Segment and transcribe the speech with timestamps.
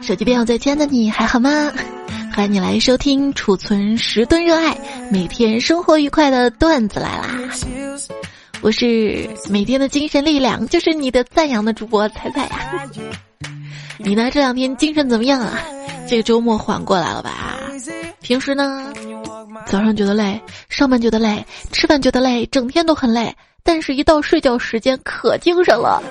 [0.00, 1.72] 手机边有在亲爱的你还好吗？
[2.34, 4.76] 欢迎你来收听储存十吨热爱，
[5.10, 7.28] 每天生活愉快的段子来啦！
[8.60, 12.88] 我是每天的精神力量，就是你的赞扬的主播彩彩呀。
[13.98, 14.30] 你呢？
[14.32, 15.60] 这两天精神怎么样啊？
[16.08, 17.58] 这个周末缓过来了吧？
[18.20, 18.92] 平时呢？
[19.66, 26.02] 早上觉得累，上班觉得累，吃饭觉得累，整天都很累，但是一到睡觉时间可精神了。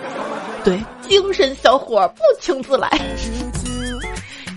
[0.63, 2.87] 对，精神小伙不请自来。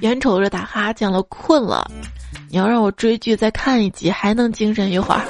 [0.05, 1.91] 眼瞅着打哈欠了，困了，
[2.51, 5.23] 你要让我追剧再看一集，还能精神一会儿。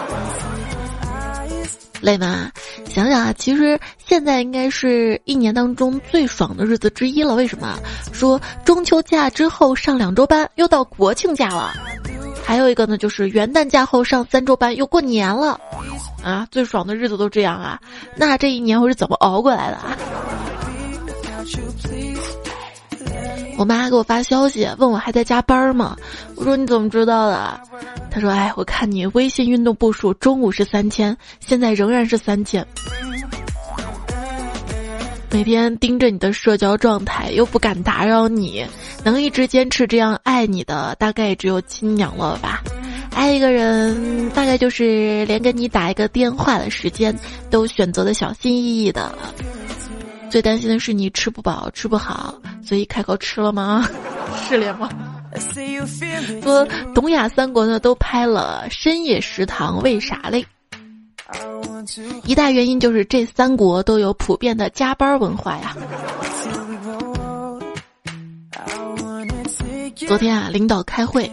[2.00, 2.50] 累吗？
[2.90, 7.36] 想想啊，其实现在应该是一年当中最爽的日子之一了。
[7.36, 7.78] 为什么？
[8.12, 11.72] 说中秋假之后上两周班，又到国庆假了。
[12.44, 15.56] 还有一个呢，就是元旦假后上三周班，又过年了。
[16.20, 17.80] 啊，最爽的日子都这样啊？
[18.16, 19.76] 那这一年我是怎么熬过来的？
[19.76, 19.96] 啊？
[23.56, 25.96] 我妈给我发消息问我还在加班吗？
[26.34, 27.60] 我说你怎么知道的？
[28.10, 32.66] 她说哎，我看你微信运动步数中午是三千，现在仍然是三千。
[35.30, 38.64] 每天盯着你的社交状态，又不敢打扰你，
[39.02, 42.62] 能一直坚持这样爱你的，大概也只有亲娘了吧。
[43.12, 47.16] 爱一个人，大概就是连给你打一个电话的时间
[47.50, 49.16] 都选择的小心翼翼的。
[50.34, 53.88] 最担心的是你吃不饱吃不好，所以开口吃了吗？
[54.48, 54.90] 失联吗？
[56.42, 60.44] 说东亚三国呢都拍了深夜食堂，为啥嘞？
[62.24, 65.76] 一大原因就是这三国都有普遍的加班文化呀。
[69.94, 71.30] 昨天啊，领导开会，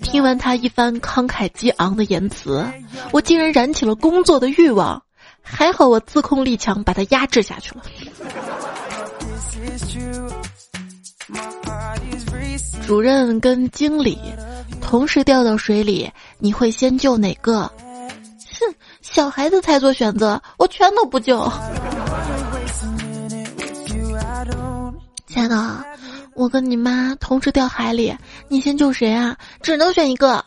[0.00, 2.66] 听完他一番慷慨激昂的言辞，
[3.12, 5.02] 我竟然燃起了工作的欲望。
[5.42, 7.82] 还好我自控力强，把他压制下去了。
[12.86, 14.18] 主任跟经理
[14.80, 17.62] 同时掉到水里，你会先救哪个？
[17.62, 21.50] 哼，小孩子才做选择，我全都不救。
[25.26, 25.84] 亲爱的，
[26.34, 28.14] 我跟你妈同时掉海里，
[28.48, 29.36] 你先救谁啊？
[29.62, 30.44] 只能选一个。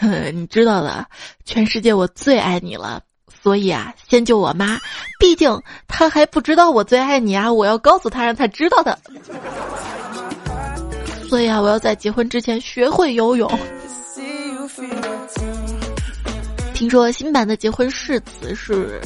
[0.34, 1.06] 你知道的，
[1.44, 3.02] 全世界我最爱你了。
[3.42, 4.78] 所以啊，先救我妈，
[5.18, 7.52] 毕竟她还不知道我最爱你啊！
[7.52, 8.96] 我要告诉她，让她知道的。
[11.28, 13.50] 所以啊，我要在结婚之前学会游泳。
[16.72, 19.00] 听说新版的结婚誓词是。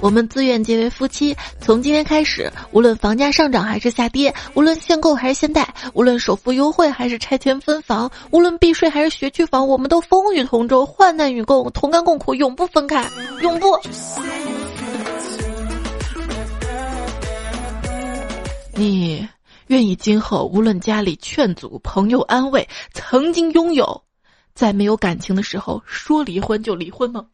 [0.00, 1.36] 我们自愿结为夫妻。
[1.60, 13.08] 从今天开始，无论房价上涨还是下跌，无论限购还是限贷，无论首付优惠还是拆迁分房，无论避税还是学区房，我们都风雨同舟，患难与共，同甘共苦，永不分开，
[13.42, 13.66] 永不。
[18.74, 19.26] 你
[19.68, 24.02] 愿意今后无论家里劝阻、朋友安慰，曾经拥有，
[24.54, 27.24] 在没有感情的时候说离婚就离婚吗？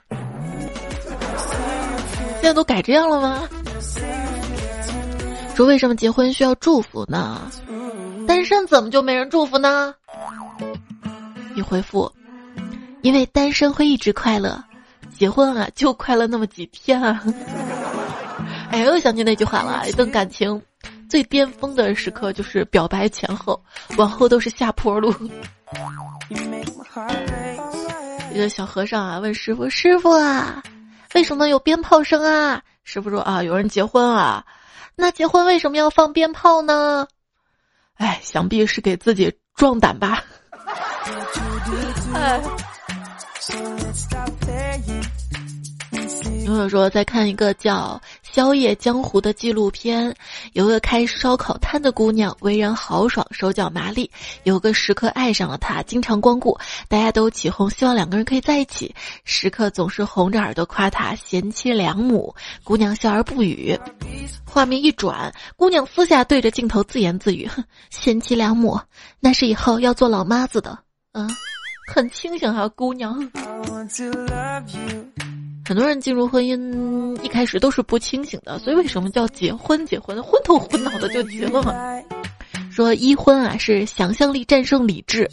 [2.42, 3.48] 现在都改这样了吗？
[5.54, 7.40] 说为什么结婚需要祝福呢？
[8.26, 9.94] 单身怎么就没人祝福呢？
[11.54, 12.10] 你回复，
[13.02, 14.60] 因为单身会一直快乐，
[15.16, 17.22] 结婚啊就快乐那么几天啊。
[18.72, 20.60] 哎，又想起那句话了，一段感情
[21.08, 23.62] 最巅峰的时刻就是表白前后，
[23.96, 25.14] 往后都是下坡路。
[28.32, 30.60] 一个小和尚啊问师傅：“师傅啊。”
[31.14, 32.62] 为什么有鞭炮声啊？
[32.84, 34.44] 师傅说啊，有人结婚啊。
[34.94, 37.06] 那结婚为什么要放鞭炮呢？
[37.94, 40.24] 哎，想必是给自己壮胆吧。
[42.14, 42.40] 哎。
[46.46, 48.00] 朋友说在看一个叫
[48.32, 50.14] 《宵夜江湖》的纪录片，
[50.54, 54.10] 有个开烧烤摊的姑娘，为人豪爽，手脚麻利，
[54.44, 58.94] 有个食客爱上了她，经常光顾，大家都起哄，希望两个人可以在一起。
[59.24, 62.34] 食客总是红着耳朵夸她贤妻良母，
[62.64, 63.78] 姑娘笑而不语。
[64.46, 68.80] 画面一转，姑娘私下对着镜头自言自语：“哼，贤妻良母，
[69.20, 70.78] 那是以后要做老妈子的。”
[71.12, 71.28] 嗯，
[71.92, 73.30] 很清醒啊，姑娘。
[75.64, 79.86] 很多人进入婚姻一开始都是不清醒的，所以为什么叫结婚？
[79.86, 81.74] 结婚昏头昏脑的就结了嘛。
[82.70, 85.28] 说一婚啊是想象力战胜理智，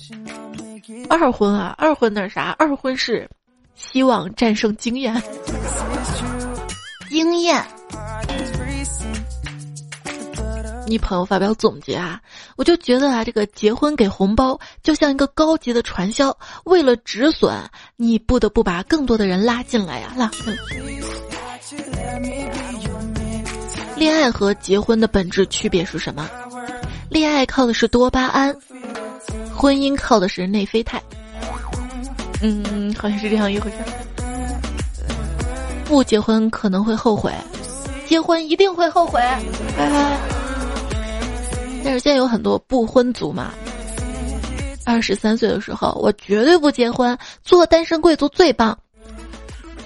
[1.09, 2.55] 二婚啊二婚那啥？
[2.59, 3.29] 二婚是
[3.75, 5.21] 希望战胜经验，
[7.09, 7.65] 经验。
[10.89, 12.19] 你朋友发表总结啊，
[12.55, 17.55] 我就觉得啊，这个结婚给红包就像一个高级的传销，为了止损，
[17.95, 20.31] 你不得不把更多的人拉进来呀，拉。
[23.95, 26.27] 恋爱和结婚的本质区别是什么？
[27.07, 28.55] 恋爱靠的是多巴胺，
[29.55, 30.99] 婚姻靠的是内啡肽。
[32.41, 33.77] 嗯，好像是这样一回事。
[35.85, 37.31] 不结婚可能会后悔，
[38.07, 39.21] 结婚一定会后悔。
[41.83, 43.53] 但是现在有很多不婚族嘛。
[44.85, 48.77] 二十三岁的时候，我绝对不结婚，做单身贵族最棒。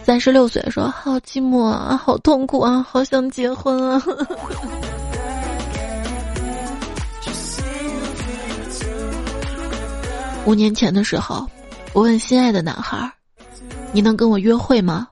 [0.04, 4.04] 三十六岁说好寂寞啊，好痛苦啊，好想结婚啊。
[10.46, 11.48] 五年前的时候，
[11.94, 13.10] 我问心爱的男孩
[13.94, 15.08] ：“你能跟我约会吗？”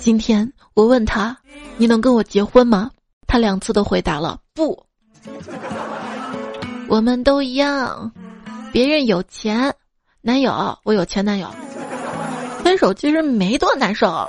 [0.00, 1.36] 今天我问他
[1.76, 2.90] ：“你能跟我结婚吗？”
[3.28, 4.82] 他两次都回答了不。
[6.88, 8.10] 我们都一样，
[8.72, 9.74] 别人有钱，
[10.20, 11.48] 男友我有钱男友，
[12.64, 14.28] 分手其实没多难受，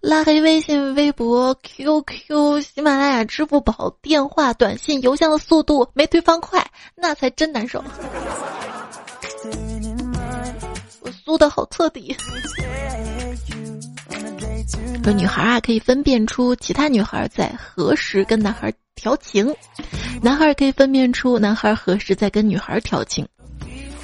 [0.00, 6.64] 拉黑微信、微博、QQ、喜马拉雅、支付宝、电话、短信、邮箱的速度没对方快，
[6.94, 7.82] 那才真难受。
[11.00, 12.16] 我输的好彻底。
[15.02, 19.54] 说女孩啊，可以分辨出其他女孩在何时跟男孩调情，
[20.20, 23.26] 男孩可以分辨出男孩何时在跟女孩调情，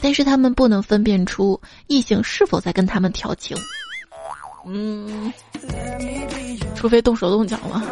[0.01, 3.57] 但是他们不能分辨出异性是否在跟他们调情。
[4.67, 5.33] 嗯，
[6.77, 7.83] 除非动手动脚嘛。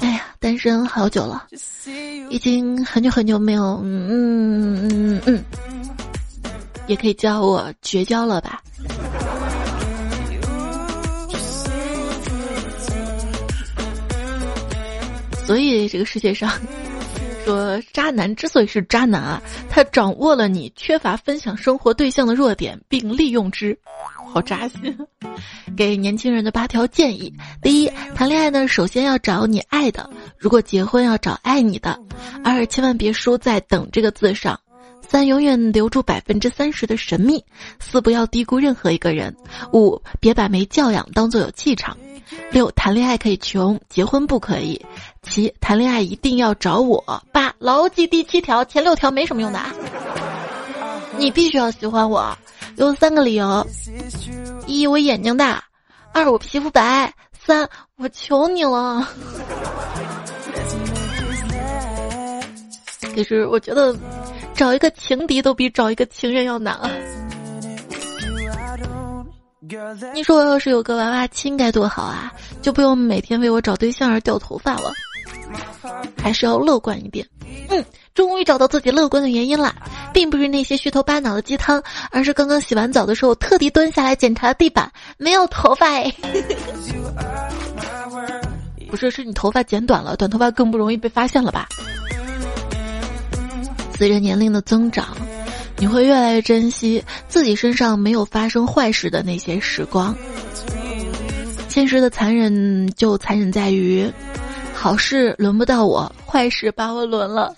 [0.00, 1.46] 哎呀，单身好久了，
[2.28, 5.44] 已经很久很久没有嗯嗯嗯嗯，
[6.88, 8.60] 也可以叫我绝交了吧。
[15.48, 16.52] 所以这个世界上，
[17.42, 23.74] 说渣男之所以是渣男啊，他掌握了你缺乏分享生活对象的弱点，并利用之，
[24.30, 24.94] 好扎心。
[25.74, 30.02] 给年轻人的八条建议：第一，谈恋爱呢，首先要找你爱的；
[30.36, 31.98] 如果结婚，要找爱你的。
[32.44, 34.60] 二，千万别输在“等”这个字上。
[35.08, 37.42] 三，永远留住百分之三十的神秘。
[37.80, 39.34] 四，不要低估任何一个人。
[39.72, 41.96] 五，别把没教养当做有气场。
[42.50, 44.84] 六，谈恋爱可以穷，结婚不可以。
[45.22, 47.22] 七，谈恋爱一定要找我。
[47.32, 49.74] 八，牢记第七条，前六条没什么用的啊。
[51.16, 52.36] 你必须要喜欢我，
[52.76, 53.66] 有三个理由：
[54.66, 55.58] 一，我眼睛大；
[56.12, 59.08] 二，我皮肤白；三，我求你了。
[63.14, 63.96] 可是我觉得，
[64.54, 66.88] 找一个情敌都比找一个情人要难啊。
[70.14, 72.32] 你说我要是有个娃娃亲该多好啊，
[72.62, 74.92] 就不用每天为我找对象而掉头发了。
[76.20, 77.26] 还是要乐观一点。
[77.70, 77.84] 嗯，
[78.14, 79.74] 终于找到自己乐观的原因了，
[80.12, 86.12] 并不是那些虚头巴脑的鸡汤，而是刚刚洗完澡的时候特地蹲下来检查地板，没有头发哎。
[88.90, 91.68] 不是，是你头发剪短了，短头发更不容易被发现了吧？
[93.96, 95.16] 随着年龄的增长。
[95.78, 100.14] 你会越来越珍惜自己身上没有发生坏事的那些时光。
[101.68, 104.10] 现实的残忍就残忍在于，
[104.74, 107.54] 好事轮不到我，坏事把我轮了。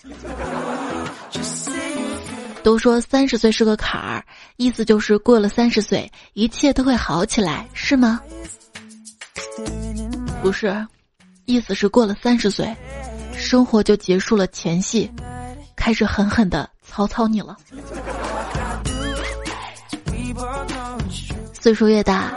[2.63, 4.23] 都说三十岁是个坎儿，
[4.57, 8.21] 意思就是过了三十岁，一切都会好起来，是吗？
[10.43, 10.87] 不是，
[11.47, 12.69] 意思是过了三十岁，
[13.35, 15.11] 生活就结束了前戏，
[15.75, 16.69] 开始狠狠的。
[16.91, 17.57] 曹操你了，
[21.61, 22.33] 岁数越大，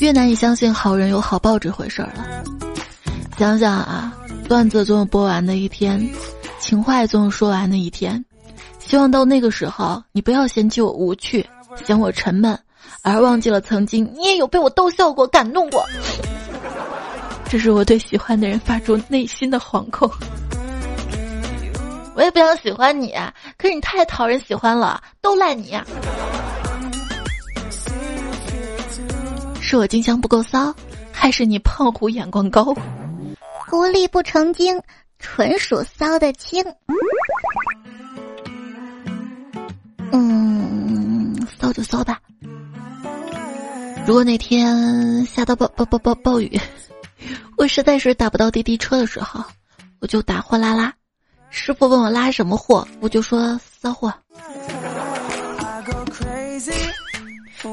[0.00, 2.26] 越难以相信好人有好报这回事儿了。
[3.36, 4.12] 想想啊，
[4.48, 6.04] 段子总有播完的一天，
[6.58, 8.24] 情话总有说完的一天。
[8.78, 11.46] 希望到那个时候，你不要嫌弃我无趣，
[11.84, 12.58] 嫌我沉闷，
[13.02, 15.84] 而忘记了曾经你也有被我逗笑过、感动过。
[17.48, 20.10] 这是我对喜欢的人发出内心的惶恐。
[22.18, 23.14] 我也不想喜欢你，
[23.56, 25.80] 可是你太讨人喜欢了，都赖你。
[29.60, 30.74] 是我金香不够骚，
[31.12, 32.74] 还是你胖虎眼光高？
[33.68, 34.82] 狐狸不成精，
[35.20, 36.64] 纯属骚的轻。
[40.10, 42.18] 嗯，骚就骚吧。
[44.08, 46.60] 如果那天下到暴暴暴暴暴雨，
[47.56, 49.44] 我实在是打不到滴滴车的时候，
[50.00, 50.92] 我就打货拉拉。
[51.50, 54.12] 师傅问我拉什么货，我就说骚货。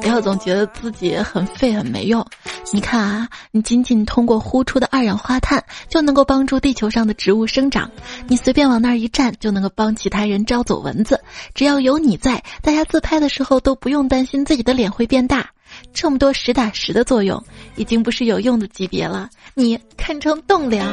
[0.01, 2.25] 不要总觉得自己很废很没用。
[2.73, 7.89] 你看啊，你仅仅通过呼出的二氧化碳就能够帮助地球上的植物生长，
[8.27, 11.21] 你随便往那儿一站就能够帮其他人招走蚊子。
[11.53, 15.49] 只要有你在，大家自拍的时候都不用担心自己的脸会变大。
[15.93, 17.43] 这么多实打实的作用，
[17.75, 19.29] 已经不是有用的级别了。
[19.53, 20.91] 你堪称栋梁。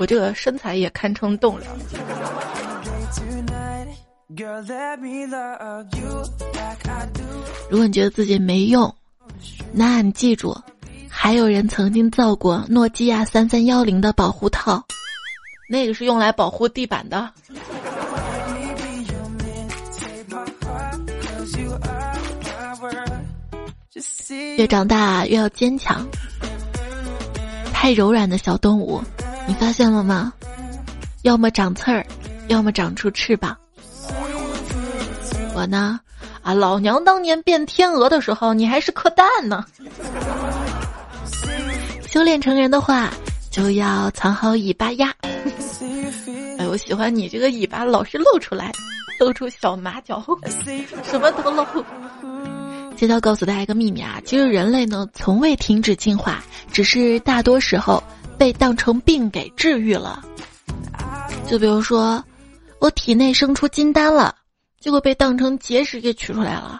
[0.00, 1.70] 我这个身材也堪称栋梁。
[7.68, 8.92] 如果你觉得自己没用，
[9.72, 10.58] 那你记住，
[11.06, 14.82] 还有人曾经造过诺基亚三三幺零的保护套，
[15.68, 17.30] 那个是用来保护地板的。
[24.56, 26.08] 越长大越要坚强。
[27.72, 29.02] 太柔软的小动物，
[29.50, 30.32] 你发现了吗？
[31.22, 32.06] 要么长刺儿，
[32.46, 33.56] 要么长出翅膀。
[35.56, 35.98] 我呢，
[36.40, 39.64] 啊，老娘当年变天鹅的时候，你还是颗蛋呢。
[42.06, 43.10] 修炼成人的话，
[43.50, 45.12] 就要藏好尾巴呀。
[46.56, 48.70] 哎，我喜欢你这个尾巴老是露出来，
[49.18, 50.24] 露出小马脚，
[51.02, 51.66] 什么都露。
[52.96, 56.40] 接着告诉大家一个秘密啊，其实人类呢从未停止进化，
[56.70, 58.00] 只是大多时候
[58.40, 60.24] 被当成病给治愈了。
[61.46, 62.24] 就比如说，
[62.78, 64.34] 我体内生出金丹了，
[64.80, 66.78] 结果被当成结石给取出来了。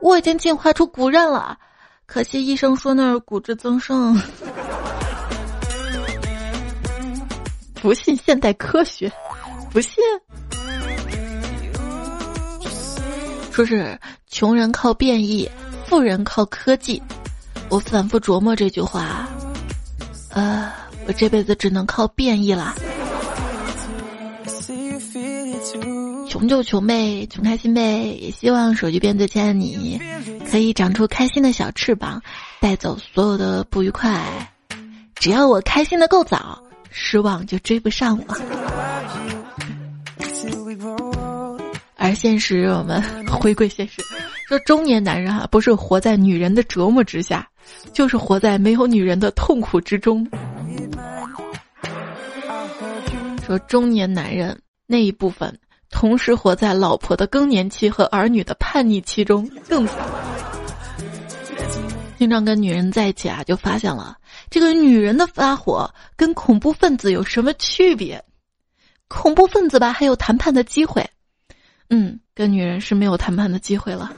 [0.00, 1.58] 我已经进化出骨刃了，
[2.06, 4.16] 可惜医生说那是骨质增生。
[7.82, 9.10] 不信现代科学，
[9.72, 9.94] 不信。
[13.50, 15.50] 说是穷人靠变异，
[15.86, 17.02] 富人靠科技。
[17.68, 19.28] 我反复琢磨这句话，
[20.38, 20.72] 呃，
[21.08, 22.76] 我这辈子只能靠变异了。
[26.28, 28.16] 穷就穷呗，穷开心呗。
[28.20, 30.00] 也希望手机边最亲爱的你，
[30.48, 32.22] 可以长出开心的小翅膀，
[32.60, 34.22] 带走所有的不愉快。
[35.16, 38.36] 只要我开心的够早，失望就追不上我。
[41.96, 44.00] 而现实，我们回归现实，
[44.46, 47.48] 说中年男人哈，不是活在女人的折磨之下，
[47.92, 50.26] 就是活在没有女人的痛苦之中。
[53.46, 55.58] 说中年男人那一部分，
[55.90, 59.96] 同时活在老婆的更年期和儿女的叛逆期中，更惨。
[62.18, 64.16] 经常跟女人在一起啊，就发现了
[64.50, 68.22] 这个女人的发火跟恐怖分子有什么区别？
[69.06, 71.08] 恐怖分子吧，还有谈判的机会。
[71.90, 74.12] 嗯，跟女人是没有谈判的机会了。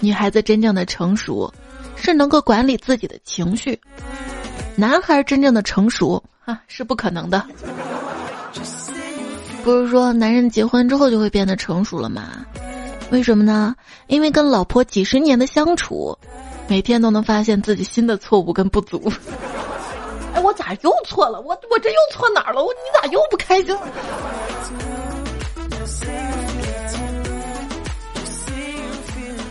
[0.00, 1.52] 女孩子真正的成熟，
[1.94, 3.74] 是能够管理自己的情绪；
[4.74, 7.44] 男孩真正的成熟啊，是不可能的。
[9.62, 12.46] 不是说男人结婚之后就会变得成熟了吗？
[13.10, 13.76] 为什么呢？
[14.06, 16.16] 因为跟老婆几十年的相处，
[16.66, 19.12] 每天都能发现自己新的错误跟不足。
[20.32, 21.40] 哎，我咋又错了？
[21.42, 22.64] 我我这又错哪儿了？
[22.64, 23.82] 我你咋又不开心了？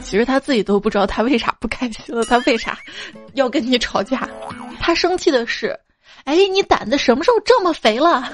[0.09, 2.75] 其实他自己都不知道他为啥不开心了，他为啥
[3.33, 4.27] 要跟你吵架？
[4.79, 5.79] 他生气的是，
[6.23, 8.27] 哎，你胆子什么时候这么肥了？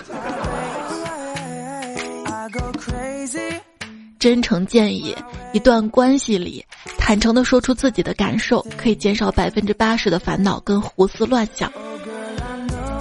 [4.17, 5.13] 真诚建议，
[5.51, 6.65] 一段关系里，
[6.97, 11.69] 坦诚的说出自己的感受，可以减少百分之八十的烦恼跟胡思乱想。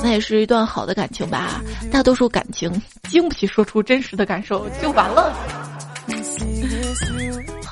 [0.02, 1.62] 那也是一段好的感情吧。
[1.92, 5.32] 大多数感情经不起说出真实的感受就完了。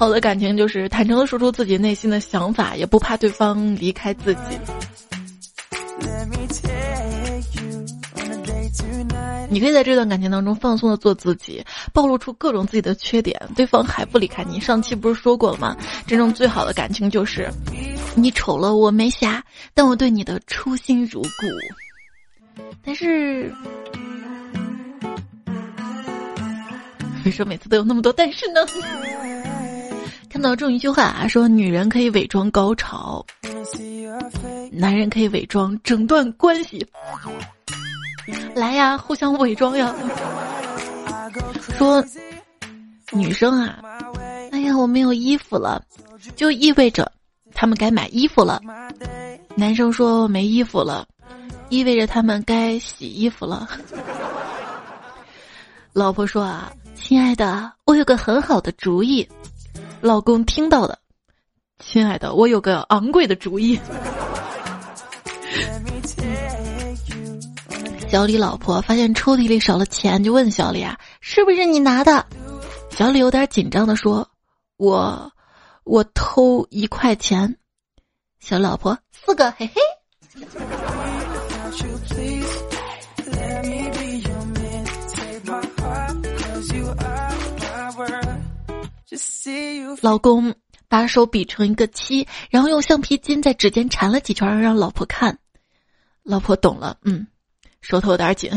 [0.02, 4.40] 好的感情就是坦诚的说出自己内心的想法，也不怕对方离开自己。
[9.48, 14.58] 你可以在这段感情当中放松的做自己，暴露出各种自己的缺点，对方还不离开你。
[14.58, 15.76] 上期不是说过了吗？
[16.04, 17.48] 真正最好的感情就是，
[18.16, 19.40] 你丑了我没瑕，
[19.72, 21.28] 但我对你的初心如故。
[22.84, 23.54] 但是，
[27.24, 28.62] 为什么每次都有那么多但是呢？
[30.32, 33.24] 看到这么一句话啊，说女人可以伪装高潮，
[34.72, 36.84] 男人可以伪装整段关系。
[38.54, 39.94] 来呀，互相伪装呀。
[41.76, 42.02] 说
[43.10, 43.78] 女生啊，
[44.52, 45.84] 哎呀，我没有衣服了，
[46.34, 47.12] 就意味着
[47.52, 48.58] 他们该买衣服了。
[49.54, 51.06] 男生说没衣服了。
[51.68, 53.66] 意味着他们该洗衣服了。
[55.92, 59.26] 老婆说啊，亲爱的，我有个很好的主意。
[60.02, 60.98] 老公听到的，
[61.78, 63.78] 亲爱的，我有个昂贵的主意。
[68.08, 72.26] 小李老婆发现抽屉里少了钱，就问小李啊，是不是你拿的？
[72.90, 74.28] 小李有点紧张的说，
[74.76, 75.32] 我，
[75.84, 77.56] 我偷一块钱。
[78.40, 81.11] 小老婆四个，嘿嘿。
[90.00, 90.54] 老公
[90.88, 95.38] 把手比成一个七，然后用橡皮筋在指尖缠了几圈，让老婆看。
[96.22, 97.26] 老婆懂了，嗯，
[97.80, 98.50] 手头有点紧。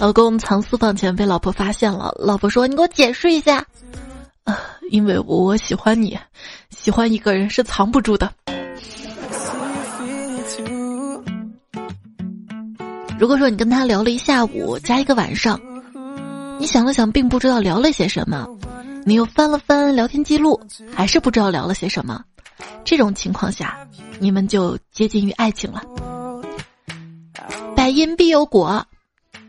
[0.00, 3.64] 老公藏私房钱被老婆发现了，老婆说：“你给我解释一下。”
[4.44, 4.58] 啊，
[4.90, 6.16] 因为我喜欢你，
[6.70, 8.32] 喜欢一个人是藏不住的。
[13.18, 15.60] 如果说你跟他聊了一下午，加一个晚上，
[16.58, 18.46] 你想了想，并不知道聊了些什么，
[19.04, 20.60] 你又翻了翻聊天记录，
[20.94, 22.22] 还是不知道聊了些什么，
[22.84, 23.78] 这种情况下，
[24.18, 25.82] 你们就接近于爱情了。
[27.76, 28.84] 百因必有果，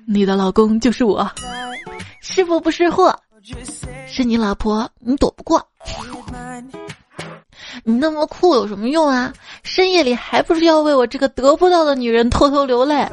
[0.06, 1.30] 你的老公就是我，
[2.22, 3.18] 是福不是祸，
[4.08, 5.66] 是你老婆，你躲不过。
[7.84, 9.34] 你那么酷有什么用啊？
[9.64, 13.08] 深夜里还不是要为我这个得不到的女人偷偷流泪？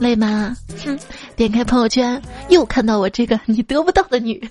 [0.00, 0.56] 累吗？
[0.84, 0.98] 哼，
[1.36, 4.50] 点开朋友圈又看到我这个 你得不到的女人。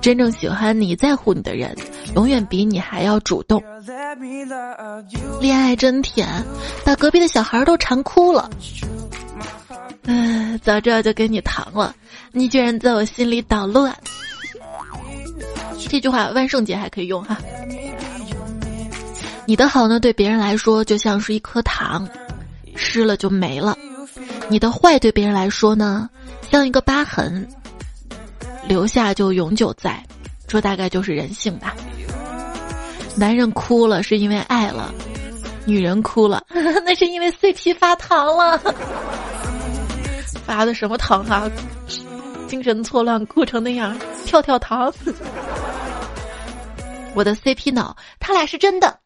[0.00, 1.76] 真正喜欢你在乎你的人，
[2.16, 3.62] 永远比你还要主动。
[5.38, 6.26] 恋爱真甜，
[6.84, 8.48] 把隔壁的小孩都馋哭了。
[10.06, 11.94] 唉，早知道就给你糖了，
[12.32, 13.94] 你居然在我心里捣乱。
[15.88, 17.36] 这句话万圣节还可以用哈。
[19.44, 22.08] 你的好呢，对别人来说就像是一颗糖。
[22.76, 23.76] 吃了就没了，
[24.48, 26.08] 你的坏对别人来说呢，
[26.50, 27.46] 像一个疤痕，
[28.66, 30.02] 留下就永久在，
[30.46, 31.74] 这大概就是人性吧。
[33.16, 34.92] 男人哭了是因为爱了，
[35.64, 38.58] 女人哭了 那是因为 CP 发糖了，
[40.44, 41.50] 发的什么糖啊？
[42.48, 44.92] 精神错乱哭成那样，跳跳糖。
[47.14, 48.98] 我的 CP 脑，他俩是真的。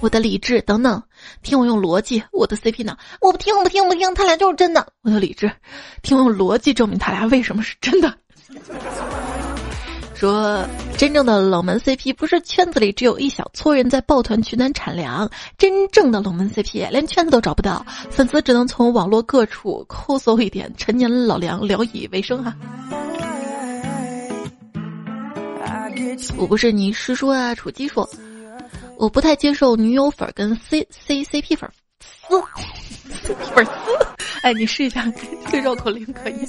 [0.00, 1.02] 我的理智等等，
[1.42, 2.22] 听我用逻辑。
[2.32, 2.96] 我的 CP 呢？
[3.20, 4.86] 我不听，不听，不听，他俩就是真的。
[5.02, 5.50] 我的理智，
[6.02, 8.14] 听我用逻辑证明他俩为什么是真的。
[10.14, 10.62] 说
[10.98, 22.54] 真正的冷门 CP 不是圈子里只有一小撮人在抱团取暖产粮，真正的冷门 CP 连圈子都找不到，粉丝只能从网络各处抠搜一点陈年老粮聊以为生哈。
[26.36, 28.06] 我不是你师叔啊，楚基说。
[29.00, 31.66] 我不太接受女友粉跟 C C C P 粉
[32.04, 32.36] 撕
[33.54, 33.70] 粉丝，
[34.42, 35.10] 哎，你试一下
[35.50, 36.46] 这绕口令可以，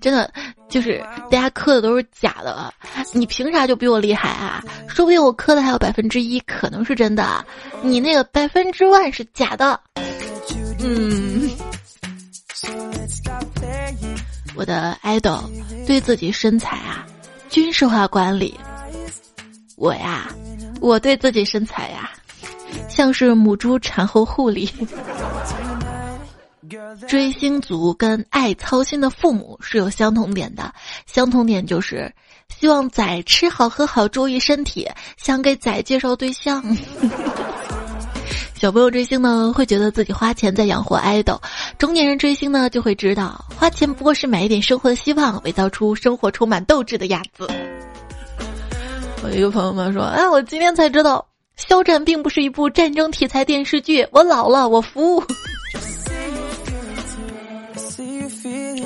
[0.00, 0.28] 真的
[0.68, 0.98] 就是
[1.30, 2.74] 大家磕的都是假的，
[3.12, 4.60] 你凭啥就比我厉害啊？
[4.88, 7.46] 说不定我磕的还有百分之一可能是真的，
[7.80, 9.80] 你那个百分之万是假的。
[10.80, 11.48] 嗯，
[14.56, 15.44] 我的 idol
[15.86, 17.06] 对自己身材啊
[17.48, 18.58] 军事化管理，
[19.76, 20.28] 我呀。
[20.80, 22.10] 我对自己身材呀，
[22.88, 24.70] 像是母猪产后护理。
[27.06, 30.72] 追星族跟爱操心的父母是有相同点的，
[31.06, 32.12] 相同点就是
[32.58, 34.86] 希望仔吃好喝好注意身体，
[35.16, 36.62] 想给仔介绍对象。
[38.54, 41.40] 小朋友追星呢，会觉得自己花钱在养活爱豆；
[41.78, 47.48] 中年人追星呢，就会知道花钱不过是买一点生活的希望，伪造出生活充满斗志的样子。
[49.22, 51.26] 我一个朋友们说：“哎，我今天才知道，
[51.68, 54.06] 《肖战》并不是一部战争题材电视剧。
[54.12, 55.20] 我老了，我服。”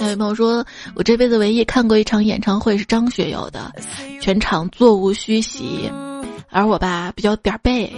[0.00, 0.64] 还有朋友说
[0.96, 3.72] ：“我这辈子唯一看过一场演唱会是张学友的，
[4.20, 5.90] 全场座无虚席，
[6.50, 7.92] 而我吧比较点儿背，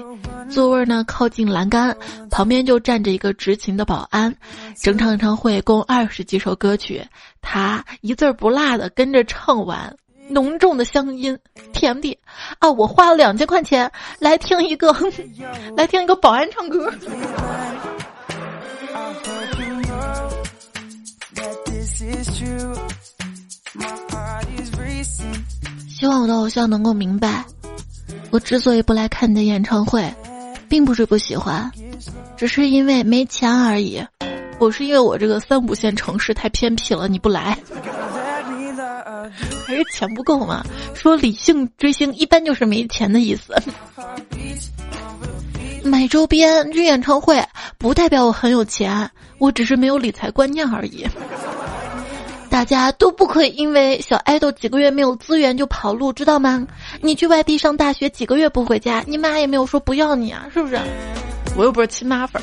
[0.50, 1.96] 座位呢靠近栏杆，
[2.30, 4.34] 旁边就站着一个执勤的保安。
[4.82, 7.02] 整场演唱会共二十几首歌曲，
[7.40, 9.96] 他一字不落的跟着唱完。”
[10.28, 11.38] 浓重的乡音，
[11.72, 12.18] 甜的
[12.58, 12.70] 啊！
[12.70, 14.94] 我花了两千块钱来听一个，
[15.76, 16.92] 来听一个保安唱歌。
[25.88, 27.44] 希望我的偶像能够明白，
[28.30, 30.12] 我之所以不来看你的演唱会，
[30.68, 31.70] 并不是不喜欢，
[32.36, 34.04] 只是因为没钱而已。
[34.58, 37.58] 我是因为我这个三五线城市太偏僻了，你不来。
[39.66, 40.64] 还是钱不够嘛？
[40.94, 43.54] 说理性追星一般就是没钱的意思。
[45.82, 47.42] 买周边去演唱会
[47.76, 51.06] 不代表我很有钱，我只是没有理财观念而已。
[52.48, 56.66] 大家都不可以因为小爱豆几个月没有资源就跑路，知道吗？
[57.00, 60.78] 你去外地上大学几个月不回家，你妈也没有说不要你啊，是不是？
[61.56, 62.40] 我又不是亲妈粉。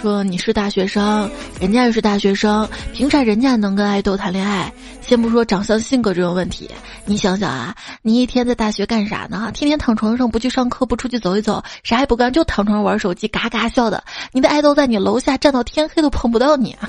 [0.00, 4.72] 说你是大学生，人家也是大学生，凭啥人家能跟爱豆谈恋爱？
[5.02, 6.70] 先不说长相、性格这种问题，
[7.04, 9.50] 你想想啊，你一天在大学干啥呢？
[9.52, 14.02] 天天躺床上，不去上课，不出去走一走，啥也不干，就躺床上玩手机，嘎嘎笑的。
[14.32, 16.88] 你的爱豆在你楼下站到天黑都碰不到你啊。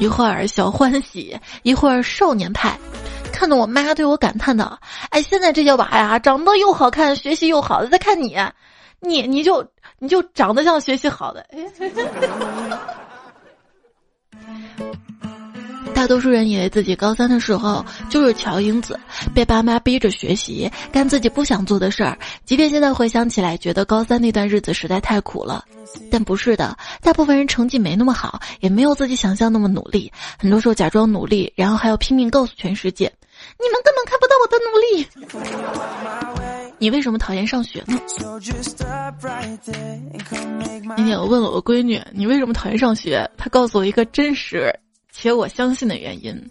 [0.00, 2.76] 一会儿小欢喜，一会儿少年派，
[3.32, 4.76] 看得我妈对我感叹道
[5.10, 8.36] ：“哎，现在这些娃呀，长得又好看，学习又好，再看你，
[9.00, 9.62] 你你就
[9.98, 11.58] 你就长得像学习好的。”哎
[15.94, 19.00] 大多数人以为自己高三的时候就是乔英子，
[19.34, 22.18] 被爸妈逼着学习，干自己不想做的事儿。
[22.44, 25.64] 即便现在回想起来，觉得高三那段日子实在太苦了，
[26.10, 26.76] 但不是的。
[27.00, 30.12] 大部分人成绩没那么好，也没有自己想象那么努力。
[30.38, 33.10] 很多时候假装努力，然后还要拼命告诉全世界
[33.58, 35.06] ：“你们根本看不到我的努力。”
[36.78, 37.98] 你为什么讨厌上学呢？
[40.96, 44.72] 那天我问了我闺女：“你为什么讨厌上学？”她告诉我一个真实。
[45.10, 46.50] 且我相信的原因，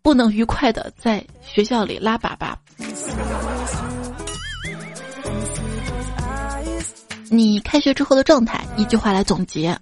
[0.00, 2.56] 不能愉快的在学校里拉粑粑。
[7.28, 9.78] 你开学之后的状态，一句话来总结：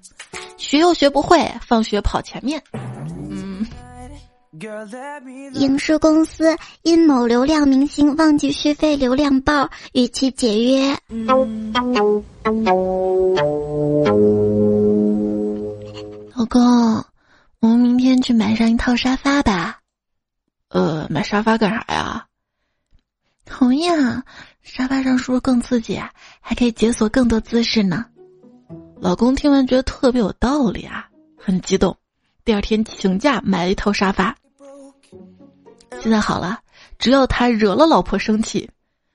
[0.57, 2.61] 学又学不会，放学跑前面。
[5.55, 10.96] 影视公司因某流量明星忘记续费流量包，与其解约。
[16.35, 17.05] 老公。
[17.61, 19.79] 我们明天去买上一套沙发吧。
[20.68, 22.27] 呃，买沙发干啥呀？
[23.44, 24.25] 同意啊，
[24.62, 26.11] 沙发上是不是更刺激啊？
[26.40, 28.05] 还可以解锁更多姿势呢。
[29.01, 31.96] 老公听完觉得特别有道理啊，很激动。
[32.44, 34.37] 第二天请假买了一套沙发。
[36.00, 36.59] 现在好了，
[36.98, 38.68] 只要他惹了老婆生气，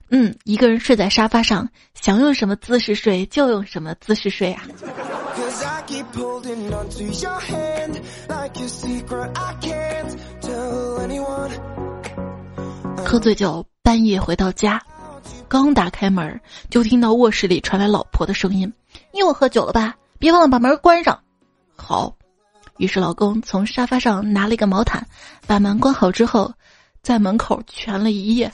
[0.09, 4.63] 嗯，一个人睡在沙发上，想用什么姿势睡就用什么姿势睡啊。
[13.05, 14.81] 喝醉酒，半夜回到家，
[15.47, 18.71] 刚打开门，就听到卧室里传来老婆的声音
[19.13, 19.95] ：“又喝酒了吧？
[20.19, 21.17] 别忘了把门关上。”
[21.75, 22.13] 好，
[22.77, 25.05] 于是老公从沙发上拿了一个毛毯，
[25.45, 26.51] 把门关好之后，
[27.07, 28.51] 在门口蜷了一夜。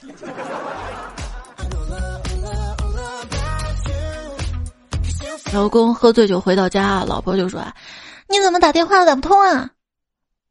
[5.52, 7.66] 老公喝醉酒回到家，老婆就说
[8.30, 9.72] ：“你怎么打电话打不通啊？”“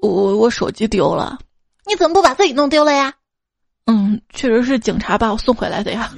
[0.02, 1.38] 我我手机丢了。
[1.86, 3.14] ”“你怎么不把自己弄丢了呀
[3.86, 6.12] ？”“嗯，确实是警察把我送回来的呀。”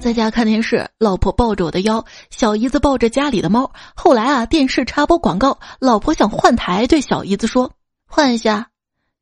[0.00, 3.70] 在家看电视，老婆抱着我的腰，小姨子抱着家里的猫。
[3.94, 7.70] 后来啊，电视插播广告，老婆想换台，对小姨子说
[8.06, 8.68] ：“换一下。”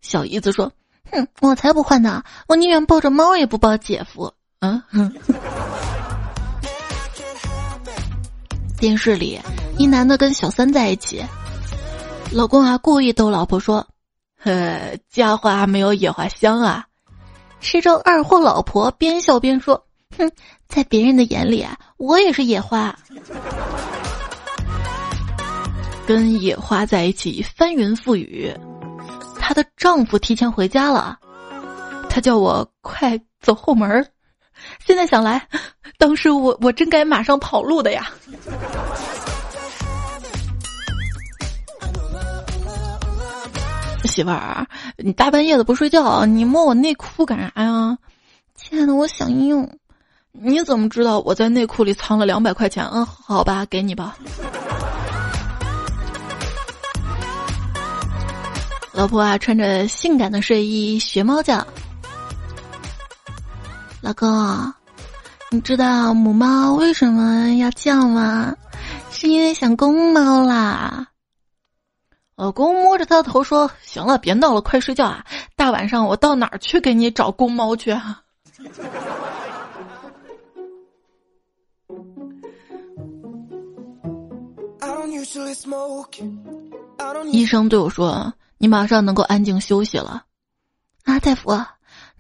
[0.03, 0.73] 小姨子说
[1.11, 2.23] ：“哼，我才不换呢！
[2.49, 5.12] 我宁愿抱着猫也不抱姐夫。”嗯哼，
[8.79, 9.41] 电视里
[9.77, 11.25] 一男的跟小三在一起，
[12.33, 13.87] 老公啊故意逗老婆说
[14.43, 16.87] ：“呵，家花没有野花香啊。”
[17.61, 19.85] 谁知道二货老婆边笑边说
[20.16, 20.31] ：“哼，
[20.68, 22.97] 在别人的眼里啊，我也是野花。”
[26.07, 28.51] 跟野花在一起翻云覆雨，
[29.38, 31.18] 她的丈夫提前回家了，
[32.09, 34.07] 她叫我快走后门儿。
[34.85, 35.47] 现在想来，
[35.99, 38.11] 当时我我真该马上跑路的呀！
[44.09, 44.66] 媳妇儿，
[44.97, 47.97] 你大半夜的不睡觉，你摸我内裤干啥呀？
[48.57, 49.71] 亲爱的，我想用。
[50.33, 52.85] 你怎么知道我在内裤里藏了两百块钱？
[52.92, 54.16] 嗯，好吧，给你吧。
[58.92, 61.64] 老婆啊，穿着性感的睡衣学猫叫。
[64.01, 64.73] 老公，
[65.51, 68.55] 你知道母猫为什么要叫吗？
[69.11, 71.07] 是因为想公猫啦。
[72.38, 75.27] 老公摸着他的头说：“行了，别闹了，快睡觉啊！
[75.57, 78.22] 大晚上我到哪儿去给你找公猫去？”啊？”
[87.33, 90.22] 医生对我说：“你马上能够安静休息了。”
[91.03, 91.51] 啊，大夫，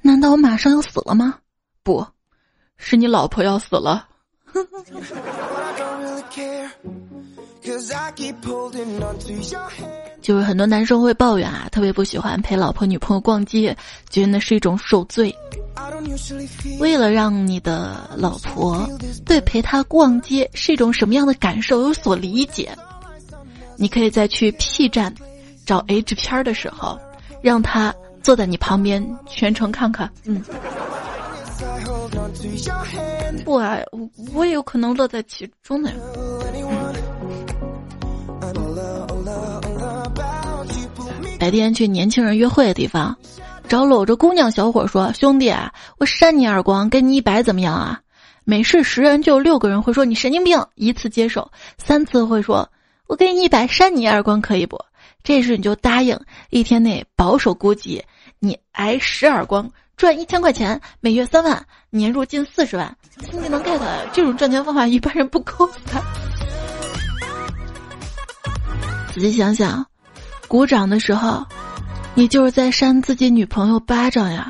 [0.02, 1.38] 难道我马上要死了吗？
[1.84, 2.04] 不，
[2.76, 4.08] 是你老婆要死了。
[10.20, 13.76] 就是很多男生会抱怨啊，特别不喜欢陪老婆女朋友逛街，
[14.10, 15.34] 觉得那是一种受罪。
[16.80, 18.88] 为了让你的老婆
[19.24, 22.76] 对陪她逛街是一种什么样的感受有所理解，
[23.76, 25.14] 你可以在去 P 站
[25.64, 26.98] 找 H 片的时候，
[27.40, 30.42] 让他坐在你旁边全程看看，嗯。
[33.44, 35.90] 不啊，我我也有可能乐在其中的。
[41.48, 43.16] 白天去年轻人约会的地方，
[43.68, 45.50] 找搂着姑娘小伙说：“兄弟，
[45.96, 47.98] 我扇你耳光，给你一百怎么样啊？”
[48.44, 52.68] 每试十人就有六个人会说你神经病，一次接受，三次会说
[53.06, 54.78] 我给你一百扇你耳光可以不？
[55.24, 58.04] 这时你就答应，一天内保守估计
[58.38, 62.94] 你挨十耳光，赚一千块钱，每月三万，年入近四十万。
[63.30, 63.80] 新技能 get，
[64.12, 66.04] 这种赚钱方法一般人不够的。
[69.14, 69.86] 仔细想想，
[70.48, 71.44] 鼓掌的时候，
[72.14, 74.48] 你就是在扇自己女朋友巴掌呀。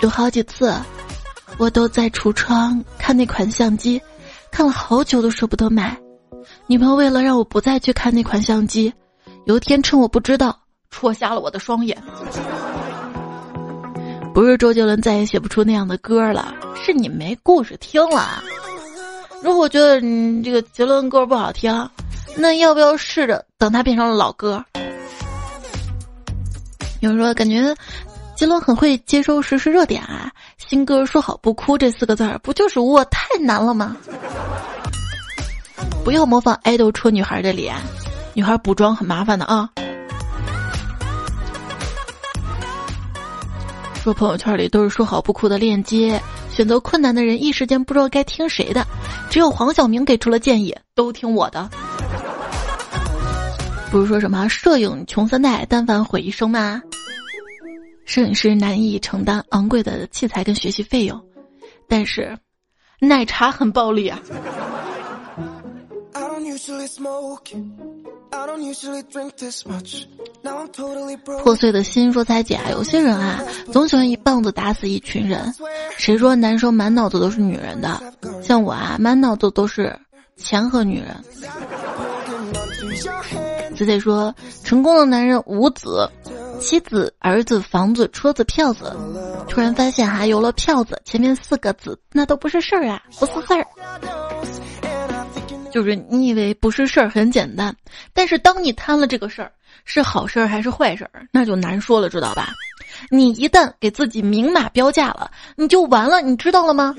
[0.00, 0.72] 有好几次，
[1.58, 4.00] 我都在橱窗看那款相机，
[4.52, 5.94] 看了好久都舍不得买。
[6.68, 8.94] 女朋友为了让我不再去看那款相机，
[9.46, 10.56] 有一天趁我不知道，
[10.88, 12.00] 戳瞎了我的双眼。
[14.32, 18.40] 不是周杰伦再也写不出那样的歌了，是你没故事听了。
[19.42, 21.88] 如果觉得你这个杰伦歌不好听，
[22.36, 24.64] 那要不要试着等他变成了老歌？
[27.00, 27.74] 有人说感觉。
[28.36, 30.32] 杰伦很会接收实时热点啊！
[30.56, 33.94] 新歌说好不哭这四个字儿，不就是我太难了吗？
[36.02, 37.76] 不要模仿爱豆戳女孩的脸，
[38.32, 39.68] 女孩补妆很麻烦的啊。
[44.02, 46.18] 说朋友圈里都是说好不哭的链接，
[46.50, 48.86] 选择困难的人一时间不知道该听谁的，
[49.30, 51.70] 只有黄晓明给出了建议，都听我的。
[53.88, 56.82] 不是说什么摄影穷三代，但凡毁一生吗？
[58.04, 61.20] 摄影师难以承担昂贵的器材跟学习费用，
[61.88, 62.36] 但是
[62.98, 64.20] 奶茶很暴力啊！
[71.42, 75.52] 破碎的心说：“彩姐啊，有些人啊，总喜欢一棒子打死一群人。
[75.96, 78.00] 谁说男生满脑子都是女人的？
[78.42, 79.98] 像我啊，满脑子都是
[80.36, 81.16] 钱和女人。”
[83.76, 84.34] 子姐说
[84.64, 86.08] ：“成功的男人无子。”
[86.60, 88.94] 妻子、儿子、房子、车子、票子，
[89.48, 93.66] 突然发现还有了票子，前面四个字那都不是事儿啊，不是事儿。
[95.70, 97.74] 就是你以为不是事儿很简单，
[98.12, 99.50] 但是当你摊了这个事儿，
[99.84, 102.52] 是好事儿还是坏事儿，那就难说了，知道吧？
[103.10, 106.94] 你一旦给自己明码标价了，你就完了，你知道了吗？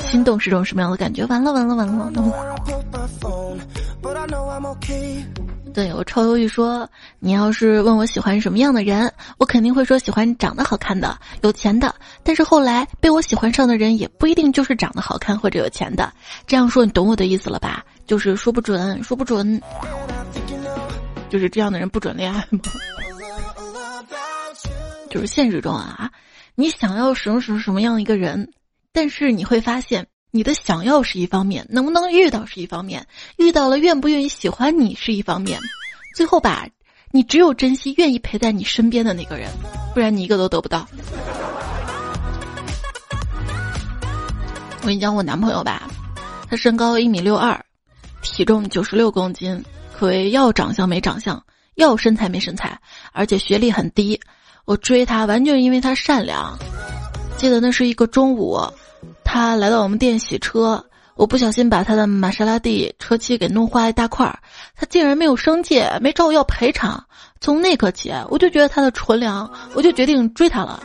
[0.00, 1.24] 心动是种什么样的感觉？
[1.26, 2.12] 完了完了完了！
[5.74, 6.86] 对我超犹豫说，
[7.18, 11.94] 你要是问我喜欢什么样的人，我肯定会说喜欢长得好看的、有钱的。
[12.22, 16.12] 但是后来被我喜欢上的人也不一定就是长得好看或者有钱的。
[16.46, 17.82] 这样说你懂我的意思了吧？
[18.06, 19.60] 就是说不准，说不准，
[21.30, 22.60] 就是这样的人不准恋爱吗？
[25.08, 26.10] 就是现实中啊，
[26.54, 28.52] 你想要什么什么什么样的一个人，
[28.92, 30.06] 但是你会发现。
[30.34, 35.60] 你的想要是一方面，能不能遇到是一方面，遇到了愿不愿意喜欢你是一方面，
[36.16, 36.66] 最后吧，
[37.10, 39.50] 你只有珍惜愿意陪在你身边的那个人，
[39.92, 40.88] 不然你一个都得不到。
[44.80, 45.86] 我跟你讲，我男朋友吧，
[46.48, 47.62] 他身高一米六二，
[48.22, 49.62] 体重九十六公斤，
[49.94, 52.80] 可谓要长相没长相，要身材没身材，
[53.12, 54.18] 而且学历很低。
[54.64, 56.58] 我追他完全因为他善良。
[57.36, 58.58] 记得那是一个中午。
[59.24, 64.38] 他来到我们店洗车，我不小心把他的玛莎拉蒂车漆给弄坏一大块儿，
[64.76, 67.02] 他竟然没有生气，没找我要赔偿。
[67.40, 70.82] 从那刻起，我就觉得他的纯良，我就决定追他了。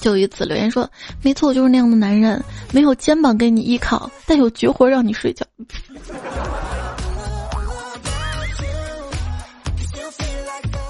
[0.00, 0.88] 就一次留言说
[1.22, 5.44] ：“没错，我就是那样的男人，没有肩膀给你依靠，但有绝活让你睡觉。”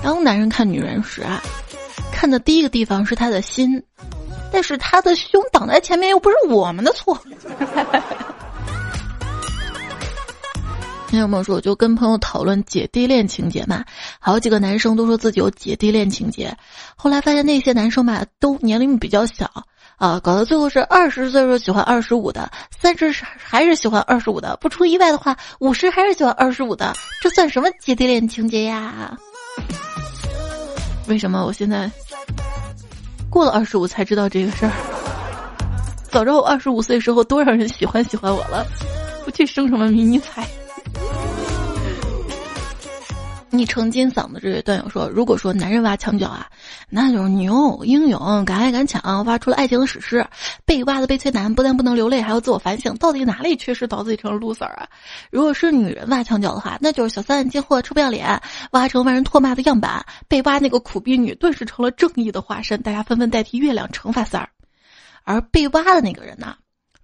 [0.03, 1.43] 当男人看女人时啊。
[2.29, 3.83] 看的第一个地方是他的心，
[4.53, 7.19] 但是他的胸挡在前面又不是我们的错。
[11.11, 13.83] 你有没有说，我就跟朋友讨论姐弟恋情节嘛，
[14.21, 16.55] 好几个男生都说自己有姐弟恋情节，
[16.97, 19.51] 后来发现那些男生嘛都年龄比较小
[19.97, 29.17] 啊，搞到最后是二十岁时候喜欢二十五的，三十还是喜欢二十五的，不出意外的话，五十还是喜欢二十五的，这算什么姐弟恋情节呀？
[31.07, 31.91] 为什么我现在？
[33.39, 34.73] 过了二十五才知道这个事儿，
[36.11, 38.67] 早知道我二十五岁时候多少人喜欢喜欢我了，
[39.25, 40.45] 不去生什么迷你彩。
[43.51, 46.47] 你成金嗓子这位段友说，如果说男人挖墙脚啊，
[46.91, 50.27] 那就是牛英勇敢爱敢抢，挖出了爱情的史诗。
[50.65, 54.87] 被挖的悲催男不但不能流泪，还要自我反省，到底哪里缺失导致自己成了 loser 啊？
[55.33, 58.41] 如果是女人挖墙脚的话，那就是小三贱货臭不要脸，
[58.73, 60.05] 挖成万人唾骂的样板。
[60.29, 64.51] 被挖那个苦逼女顿时成了正义的化身，大家纷纷代替月亮惩罚三儿。
[65.25, 66.55] 而被挖的那个人呢？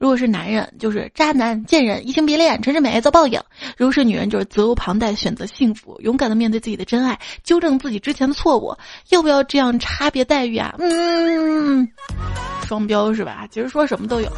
[0.05, 3.41] 如果是男人，就是渣男、贱人、移情别恋、陈世美遭报应；
[3.79, 8.77] 如果是女人，就是责无旁贷、选择幸福、勇敢的面对自己的真爱、纠正自己之前的错误。
[9.09, 10.75] 要不要这样差别待遇啊？
[10.79, 11.89] 嗯，
[12.67, 13.49] 双标是吧？
[13.51, 14.31] 其实说什么都有。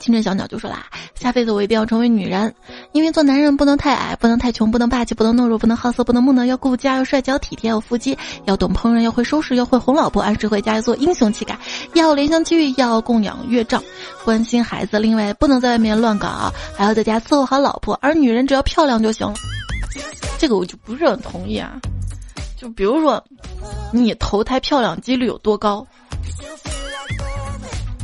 [0.00, 2.54] 清晨小鸟就说啦：“下辈子我一定要成为女人，
[2.92, 11.58] 因为做男人不能太矮，不能太穷，不能霸气，不能懦弱，不能好色，不能木讷，要顾家，要帅，要体贴，要腹肌，要懂烹饪，要会收拾，要会哄老婆，按时回家，要做英雄气概，
[11.92, 13.82] 要怜香惜玉，要供养岳丈，
[14.24, 14.98] 关心孩子。
[14.98, 17.98] 另外，不能在外面乱搞，还要在家伺候好老婆。
[18.00, 19.34] 而女人只要漂亮就行了。
[20.38, 21.78] 这个我就不是很同意啊。
[22.56, 23.22] 就比如说，
[23.92, 25.86] 你投胎漂亮几率有多高？”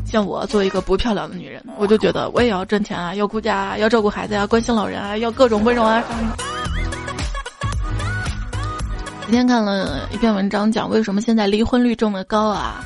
[0.06, 6.02] 像我做一个不漂亮的女人，我就觉得我也要挣钱啊，要顾家，啊，要照顾孩子啊，关心老人啊，要各种温柔啊。
[9.26, 12.84] 今天看了一篇文章，讲为什么现在离婚率这么高啊？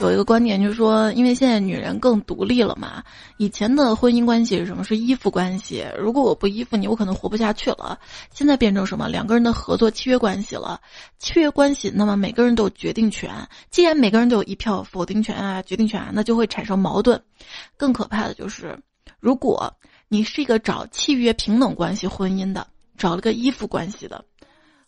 [0.00, 3.04] 有一个观点就是说，因为现在女人更独立了嘛。
[3.36, 4.82] 以前的婚姻关系是什么？
[4.82, 5.86] 是依附关系。
[5.96, 7.96] 如果我不依附你，我可能活不下去了。
[8.32, 9.08] 现在变成什么？
[9.08, 10.80] 两个人的合作契约关系了。
[11.20, 13.30] 契约关系，那么每个人都有决定权。
[13.70, 17.22] 既然每个人都有一票否定权啊、决定权，那就会产生矛盾。
[17.76, 18.76] 更可怕的就是，
[19.20, 19.72] 如果
[20.08, 22.66] 你是一个找契约平等关系婚姻的，
[22.98, 24.24] 找了个依附关系的，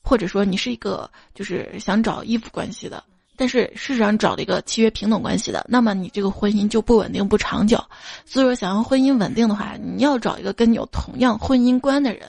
[0.02, 3.04] 或者说你是一个就是想找依附关系的。
[3.36, 7.76] 但是事实上找了一个契约平等关系的，那么你这个婚姻就不稳定不长久。
[8.24, 12.22] 所以说，想要婚姻稳定的话，你要找一个跟你有同样婚姻观的人。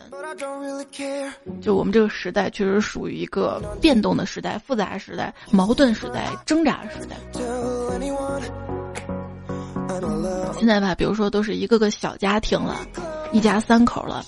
[1.61, 7.15] 就我们这个时代确实属于一个变动的时代、复杂时代、矛盾时代、挣扎时代。
[10.57, 12.75] 现在吧，比如说都是一个个小家庭了，
[13.31, 14.25] 一家三口了。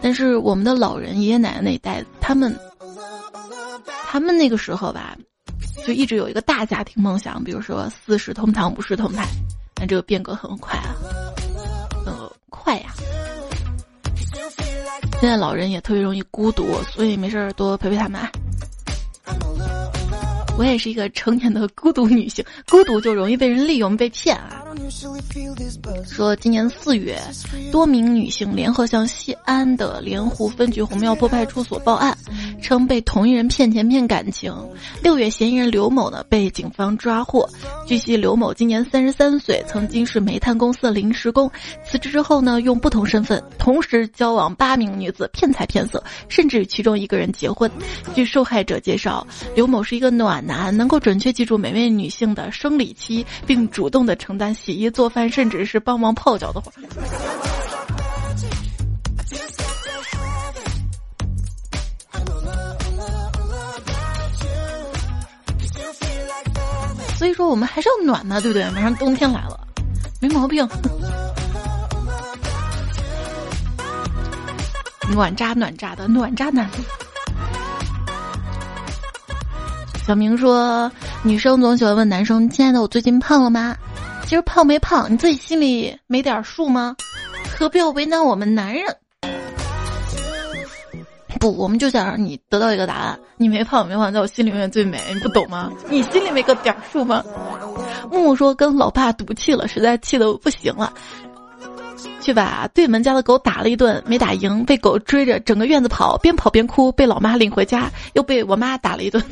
[0.00, 2.58] 但是我们的老人、爷爷奶奶那一代，他们。
[4.12, 5.16] 他们那个时候吧，
[5.86, 9.26] 就一直有一个大家庭梦想，比如说四世同堂、五世同台，
[9.72, 10.92] 但这个变革很快啊，
[12.04, 12.14] 很
[12.50, 12.92] 快呀。
[15.18, 18.20] 现在老人也特别容易孤独，所以没事儿多陪陪他们。
[20.58, 24.61] 我也是一个成年的孤独女性，孤独就容易被人利用、被骗啊。
[26.06, 27.20] 说今年四月，
[27.70, 32.16] 多名女性联合向西安的莲湖分局红庙坡派出所报案，
[32.60, 34.54] 称被同一人骗钱骗感情。
[35.02, 37.48] 六月，嫌疑人刘某呢被警方抓获。
[37.86, 41.50] 据悉，刘某今年三十三岁，曾经是煤炭公司的临时工。
[41.84, 47.70] 辞职之后呢，用不同身份同时交往八名女子，骗财骗色，甚至与其中一个人结婚。
[48.14, 54.56] 据受害者介绍，刘某是一个暖男，能够准确记住每位女性的生理期，并主动的承担。
[54.64, 56.70] 洗衣做饭，甚至是帮忙泡脚的活。
[67.18, 68.68] 所以说，我们还是要暖的，对不对？
[68.70, 69.60] 马上冬天来了，
[70.20, 70.68] 没毛病。
[75.12, 76.68] 暖渣暖渣的暖渣男。
[80.06, 80.90] 小明说
[81.22, 83.76] ：“女生总喜欢问男生，亲爱的，我最近胖了吗？”
[84.32, 86.96] 其实胖没胖，你自己心里没点数吗？
[87.54, 88.82] 何必要为难我们男人？
[91.38, 94.98] 不，我们就想让你得到一个答案：你没胖没胖，在我心里面最美。
[95.12, 95.70] 你不懂吗？
[95.90, 97.22] 你心里没个点数吗？
[98.10, 100.90] 木木说跟老爸赌气了，实在气得不行了，
[102.22, 109.22] 去把对门家的狗打了一顿，没打赢，被狗追着整个院子跑，边跑边哭，被老妈领回家，又被我妈打了一顿。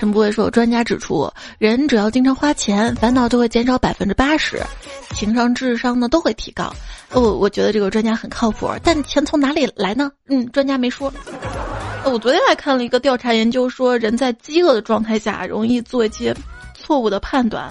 [0.00, 4.58] 陈不会说，专家指出，人只要经常花钱，烦恼就会减少百分之八十，
[5.10, 6.74] 情商、智商呢都会提高。
[7.12, 10.10] 我我觉得这个专家很靠谱，但钱从哪里来呢？
[10.28, 11.12] 嗯，专家没说。
[12.06, 16.34] 我昨天还看了一个调查研究，说人在饥饿的状态下容易做一些
[16.72, 17.70] 错误的判断，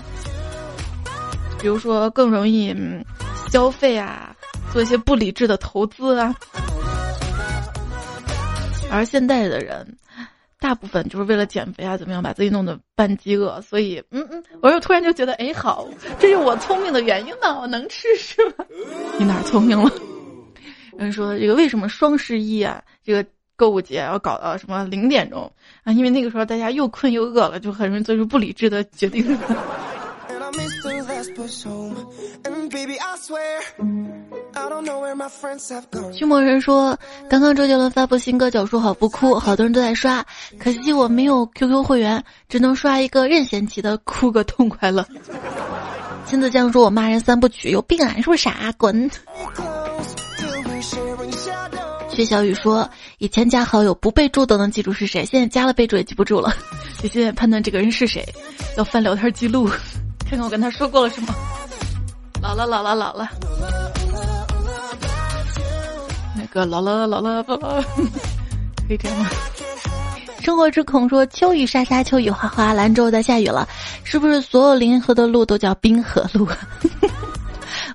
[1.60, 2.76] 比如说更容易
[3.52, 4.36] 消费啊，
[4.72, 6.36] 做一些不理智的投资啊，
[8.92, 9.84] 而现代的人。
[10.60, 13.62] 大部分就是为了减肥啊，怎么样把自己弄得半饥饿？
[13.62, 15.88] 所以，嗯嗯，我又突然就觉得，哎，好，
[16.20, 18.66] 这是我聪明的原因呢，我能吃是吧？
[19.18, 19.90] 你哪聪明了？
[20.98, 23.26] 人说这个为什么双十一啊，这个
[23.56, 25.50] 购物节要搞到什么零点钟
[25.84, 25.94] 啊？
[25.94, 29.26] 因为那个时候大家又困又饿了，就很容易做出不理智的决定。
[36.14, 36.98] 驱魔人说
[37.30, 40.26] ：“刚刚周杰伦发布新歌《脚叔好不哭》，好多人都在刷，
[40.58, 45.08] 可惜我没有 QQ 会员，只能刷一个任贤齐的，哭个痛快了。”
[46.26, 48.14] 亲子酱说：“我骂人三部曲，有病啊！
[48.18, 48.72] 是不是傻？
[48.78, 49.10] 滚！”
[52.10, 56.54] 薛小雨说：“以前加好友不备注都能记住是谁，现在加了备注也记不住了。
[57.02, 58.26] 你现在判断这个人是谁，
[58.78, 59.70] 要翻聊天记录，
[60.30, 61.34] 看看我跟他说过了什么。
[62.40, 63.28] 老了，老了，老了。
[66.38, 67.84] 那个老了，老了，老了，
[68.88, 69.28] 可以这样吗？”
[70.40, 73.68] 生活之恐说：“秋雨沙沙，秋雨哗哗，兰州在下雨了，
[74.04, 76.48] 是不是所有临河的路都叫滨河路？”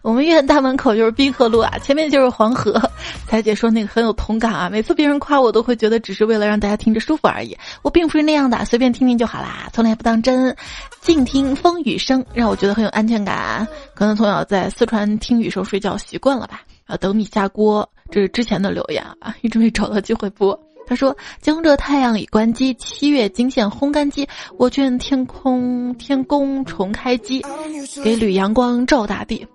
[0.05, 2.79] 我们医院大门口就是滨河路啊，前面就是黄河。
[3.27, 10.55] 彩姐说那个很有同感啊，每次别人夸我都会觉得只是为了让大家听着舒服而已，我并不是那样的，随便听听就好啦，从来不当真。
[11.01, 13.67] 静听风雨声，让我觉得很有安全感。
[13.95, 16.61] 可能从小在四川听雨声睡觉习惯了吧。
[16.85, 20.59] 啊，等米下锅，这是之前的留言啊，一直没找到机会播。
[20.87, 24.29] 他说：“江浙太阳已关机，七月惊现烘干机。
[24.59, 27.45] 我劝天空天宫重开机，
[28.03, 29.47] 给缕阳光照大地。”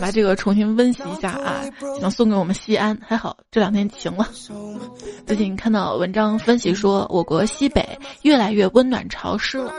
[0.00, 1.62] 把这个重新温习一下啊，
[2.00, 2.96] 想送给我们西安。
[3.04, 4.28] 还好这两天晴了。
[5.26, 9.72] 最近看到文章分析说，我国西北越来越温暖潮湿了，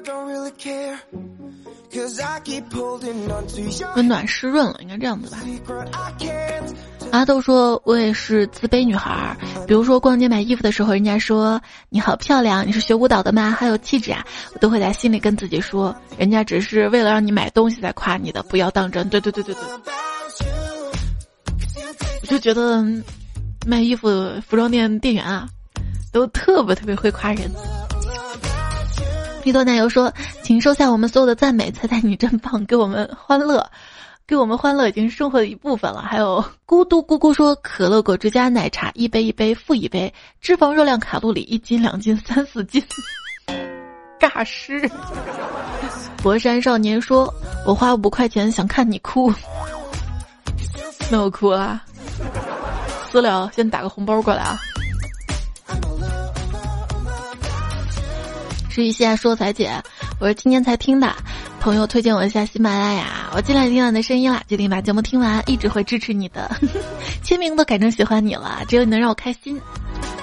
[3.96, 5.40] 温暖湿润了，应该这样子吧。
[7.12, 9.38] 阿豆说：“我也是自卑女孩儿，
[9.68, 13.52] 比如说逛街买衣服的时候，人家说你好漂亮，你是学舞蹈的吗？
[13.60, 14.26] 好有气质啊！
[14.54, 19.10] 我都会在心里跟自己说，人家只是为了让你买东西才夸你的，不要当真。
[19.10, 19.64] 对对对对对，
[22.22, 22.82] 我就觉得
[23.68, 24.08] 卖衣服
[24.48, 25.48] 服装店店员啊，
[26.14, 27.52] 都特别特别会夸人。”
[29.44, 33.70] 绿豆奶油说：“请收下我们所有的赞美，猜猜你真棒，给我们欢乐。”
[34.32, 36.02] 给我们欢乐已经是生活的一部分了。
[36.02, 42.82] 还有 咕嘟咕咕说，可乐果汁加奶茶，一杯一杯付一杯，脂肪热量卡路里一斤两斤三四斤，
[44.18, 44.90] 诈尸。
[46.24, 47.30] 博山少年说，
[47.66, 49.34] 我花五块钱想看你哭，
[51.12, 51.84] 那我哭啊。
[53.12, 54.58] 私聊先打个红包过来啊。
[58.70, 59.74] 是一些说彩姐，
[60.22, 61.14] 我是今天才听的。
[61.62, 66.50] 朋友推荐我一下喜马拉雅，我进来听到你的声音了，决定把节目听完，一直会支持你的。
[67.22, 69.62] 签名都改成喜欢你了，只有你能让我开心。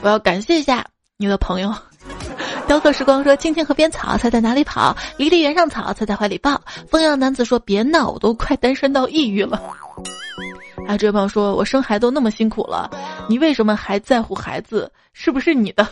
[0.02, 0.84] 我要感谢一下
[1.16, 1.72] 你的朋友。
[2.66, 4.96] 雕刻时光说：“青青河边草，猜在哪里跑？
[5.16, 6.60] 离离原上草，猜在怀里抱。”
[6.90, 9.62] 风样男子说：“别闹，我都快单身到抑郁了。”
[10.88, 12.90] 还有这位朋友说：“我生孩子都那么辛苦了，
[13.28, 15.86] 你为什么还在乎孩子是不是你的？”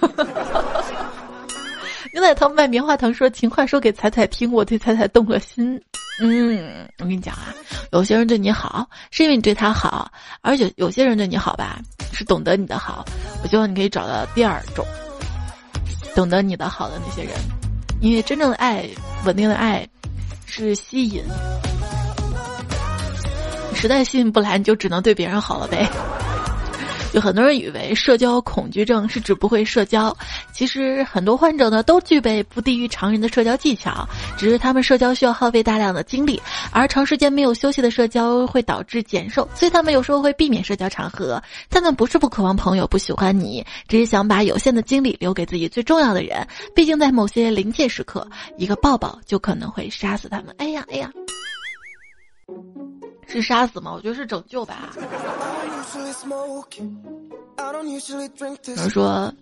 [2.16, 5.78] 牛奶糖卖棉花糖说情话说给彩彩听，我对彩彩动了心。
[6.18, 7.52] 嗯，我跟你讲啊，
[7.92, 10.10] 有些人对你好是因为你对他好，
[10.40, 11.78] 而且有些人对你好吧
[12.14, 13.04] 是懂得你的好。
[13.42, 14.82] 我希望你可以找到第二种
[16.14, 17.34] 懂得你的好的那些人，
[18.00, 18.88] 因为真正的爱、
[19.26, 19.86] 稳定的爱
[20.46, 21.22] 是吸引。
[23.74, 25.86] 实在吸引不来，你就只能对别人好了呗。
[27.16, 30.14] 就很多人以为社交恐惧症是指不会社交，
[30.52, 34.06] 其实很多患者呢都具备不低于常人的社交技巧，
[34.36, 36.38] 只是他们社交需要耗费大量的精力，
[36.70, 41.42] 而长时间没有休息的社交会导致减瘦，所以他们有时候会避免社交场合。
[41.70, 46.46] 他们不是不渴望朋友，不喜欢你，只是想把有限的精力留给自己最重要的人。
[46.74, 50.54] 毕竟在某些临界时刻，一个抱抱就可能会杀死他们。
[50.58, 51.10] 哎呀哎呀！
[53.26, 53.92] 是杀死吗？
[53.92, 54.90] 我觉得是拯救吧。
[54.96, 55.02] 有
[58.74, 59.32] 人说，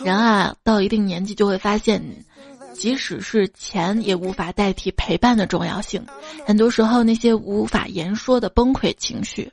[0.00, 2.02] 人啊，到一定年纪就会发现，
[2.72, 6.04] 即使是钱也无法代替陪伴的重要性。
[6.46, 9.52] 很多时候，那些无法言说的崩溃情绪，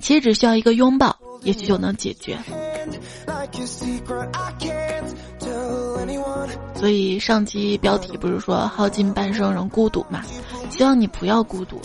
[0.00, 2.38] 其实只需要一个拥抱，也许就能解决。
[6.74, 10.20] 所以上期标题不是说耗尽半生仍孤独嘛？
[10.70, 11.80] 希望你不要孤独。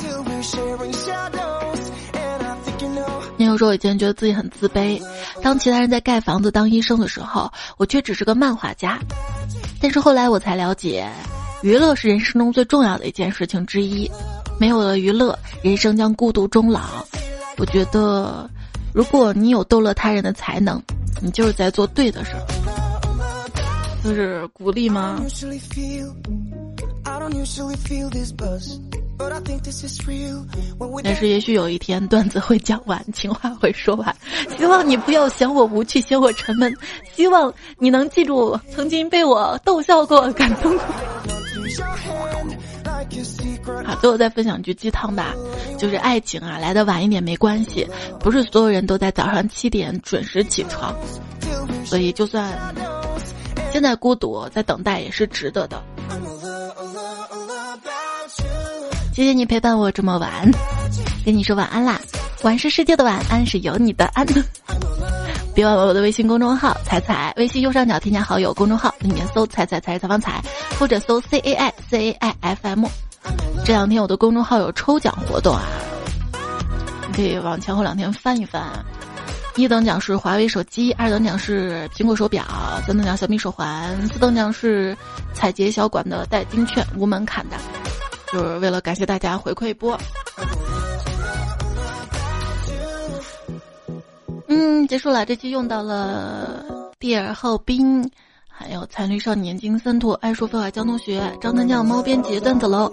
[3.37, 5.01] 你有时候以前觉得自己很自卑，
[5.41, 8.99] 当其他人在盖房子、当医生的时候，我却只是个漫画家。
[9.79, 11.09] 但是后来我才了解，
[11.63, 14.11] 娱乐是人生中最重要的一件事情之一。
[14.59, 16.81] 没有了娱乐，人生将孤独终老。
[17.57, 18.47] 我觉得，
[18.93, 20.79] 如果你有逗乐他人的才能，
[21.19, 22.45] 你就是在做对的事儿。
[24.03, 25.21] 就是鼓励吗？
[31.03, 34.15] 但是也许有一天段子会讲完， 情话会说完。
[34.57, 36.75] 希望你不要嫌我无趣，嫌我沉闷。
[37.13, 40.85] 希望你能记住曾经被我逗笑过、 感动过。
[43.83, 45.35] 好，最后再分享一句鸡汤吧，
[45.77, 47.87] 就是爱情啊，来的晚一点没关系，
[48.19, 50.95] 不是所有人都在早上七点准时起床，
[51.85, 52.51] 所以就算
[53.71, 55.81] 现在孤独，在等待也是值得的。
[59.13, 60.49] 谢谢你陪伴我这么晚，
[61.25, 61.99] 跟你说晚安啦。
[62.43, 64.25] 晚是世界的晚，安是有你的安。
[65.53, 70.41] 别忘了我的微信公众号“彩彩”，微信右上角添加好友，公众号里面搜“彩彩彩采访彩”，
[70.79, 72.89] 或者搜 “c a i c a i f m”。
[73.65, 75.63] 这两天我的公众号有抽奖活动啊，
[77.07, 78.63] 你可以往前后两天翻一翻。
[79.57, 82.43] 一等奖是华为手机，二等奖是苹果手表，
[82.87, 84.97] 三等奖小米手环，四等奖是
[85.33, 87.57] 彩洁小馆的代金券，无门槛的。
[88.31, 89.99] 就是为了感谢大家回馈一波。
[94.47, 98.09] 嗯，结束了，这期用到了蒂尔浩斌，
[98.47, 102.89] 还有残绿少年金森兔，爱说废话江同学，张能酱猫编辑段子楼。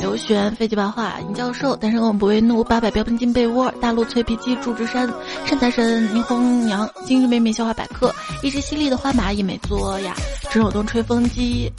[0.00, 5.08] 刘璇、飞机白话、尹教授、单身狗不为怒、八百标兵进被窝、大陆脆皮鸡、祝枝山、
[5.44, 10.14] 身材神、霓虹娘、今日妹妹笑话百科、一只犀利的花蚂蚁美作呀、
[10.50, 11.70] 陈手动吹风机、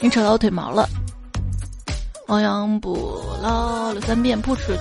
[0.00, 0.88] 你扯到我腿毛了、
[2.26, 4.76] 亡羊补牢了三遍不吃。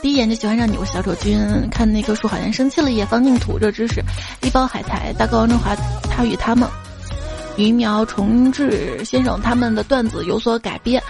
[0.00, 1.38] 第一眼就喜欢上你，我小丑君。
[1.70, 3.58] 看那棵树好像生气了，也放净土。
[3.58, 4.02] 这知识，
[4.42, 5.74] 一包海苔，大哥王中华，
[6.10, 6.68] 他与他们。
[7.56, 11.00] 鱼苗重置先生他们的段子有所改编，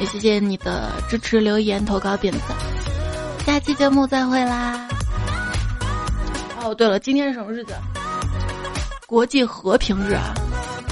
[0.00, 2.56] 也谢谢你的支持、留言、投稿、点赞。
[3.44, 4.88] 下期节目再会啦！
[6.62, 7.74] 哦，对了，今天是什么日子？
[9.06, 10.32] 国际和平日啊！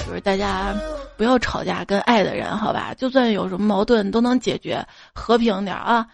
[0.06, 0.74] 就是大家
[1.16, 2.92] 不要吵架，跟爱的人好吧？
[2.98, 6.06] 就算有什么矛盾都能解决，和平点啊！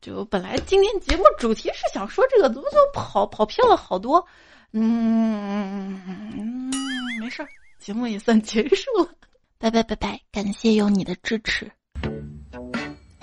[0.00, 4.26] 就本来今天节目主题是想说这个，怎么就跑跑偏了好多？
[4.74, 6.70] 嗯。
[7.20, 7.48] 没事儿，
[7.78, 9.08] 节目也算结束了，
[9.58, 10.20] 拜拜拜拜！
[10.30, 11.70] 感谢有你的支持。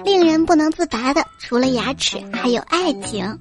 [0.04, 3.40] 令人不能自拔的，除了牙齿，还有爱情。